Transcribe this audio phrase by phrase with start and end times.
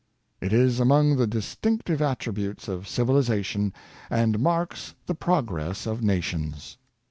[0.41, 3.71] It is among the distinctive attributes of civili zation,
[4.09, 6.79] and marks the progress of nations.